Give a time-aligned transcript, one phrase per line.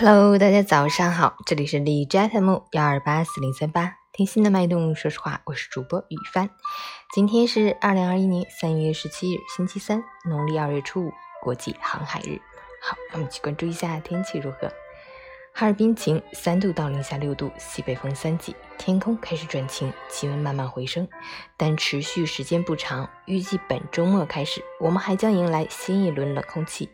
[0.00, 4.94] Hello，大家早上好，这里是荔枝 FM 幺二八四零三八，听心的脉动。
[4.94, 6.50] 说实话，我是主播雨帆。
[7.12, 11.12] 今天是二零二一年三月十七日，星期三，农历二月初五，
[11.42, 12.40] 国际航海日。
[12.80, 14.72] 好，我们去关注一下天气如何。
[15.52, 21.08] 哈尔滨晴，三度到零下六度，西北风三级，天空开始转晴，气温慢慢回升，
[21.56, 23.10] 但持续时间不长。
[23.24, 26.88] 预计本周末开始，我们还将迎来新一轮冷空气，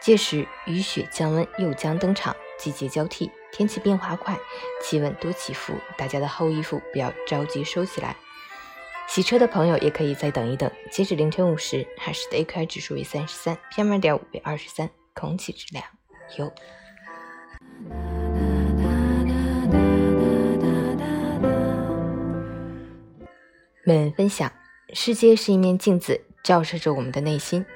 [0.00, 4.38] 届时雨雪降温又将登场，季节交替，天气变化快，
[4.82, 8.16] 气温多起伏，大家的厚衣服不要着急收起来。
[9.06, 10.70] 洗车的朋友也可以再等一等。
[10.90, 15.84] 截止凌晨五时，海市的 AQI 指数为三十三，PM 二点五为二十三，空气质量
[16.38, 16.50] 优。
[23.84, 24.50] 本文分享：
[24.94, 27.66] 世界是一面镜子，照射着我们的内心。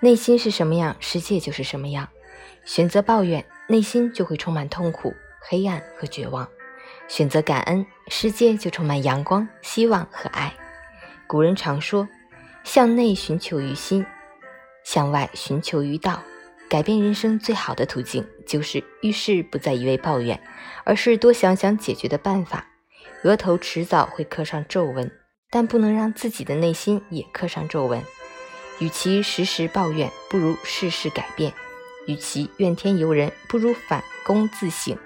[0.00, 2.08] 内心是什么样，世界就是什么样。
[2.64, 6.46] 选择抱怨，内心就会充满痛苦、黑暗和绝望；
[7.06, 10.52] 选择感恩，世界就充满阳光、希望和爱。
[11.26, 12.08] 古人常说
[12.64, 14.04] ：“向内寻求于心，
[14.84, 16.22] 向外寻求于道。”
[16.68, 20.38] 改变人生最好的途径，就是遇事不再一味抱怨，
[20.84, 22.66] 而是多想想解决的办法。
[23.24, 25.10] 额头迟早会刻上皱纹，
[25.50, 28.02] 但不能让自己的内心也刻上皱纹。
[28.80, 31.50] 与其时时抱怨，不如事事改变；
[32.08, 34.96] 与其怨天尤人，不如反躬自省。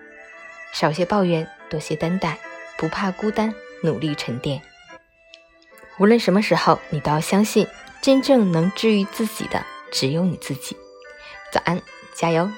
[0.73, 2.39] 少些抱怨，多些担待，
[2.79, 4.63] 不怕孤单，努力沉淀。
[5.99, 7.67] 无论什么时候，你都要相信，
[8.01, 10.77] 真正能治愈自己的，只有你自己。
[11.53, 11.83] 早安，
[12.15, 12.49] 加油！